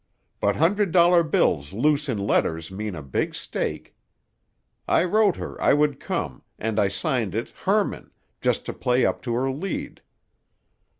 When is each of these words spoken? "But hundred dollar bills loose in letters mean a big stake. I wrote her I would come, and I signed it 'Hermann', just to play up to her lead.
"But 0.39 0.55
hundred 0.55 0.91
dollar 0.91 1.21
bills 1.21 1.73
loose 1.73 2.09
in 2.09 2.17
letters 2.17 2.71
mean 2.71 2.95
a 2.95 3.03
big 3.03 3.35
stake. 3.35 3.95
I 4.87 5.03
wrote 5.03 5.35
her 5.35 5.61
I 5.61 5.73
would 5.75 5.99
come, 5.99 6.41
and 6.57 6.79
I 6.79 6.87
signed 6.87 7.35
it 7.35 7.51
'Hermann', 7.65 8.09
just 8.41 8.65
to 8.65 8.73
play 8.73 9.05
up 9.05 9.21
to 9.21 9.35
her 9.35 9.51
lead. 9.51 10.01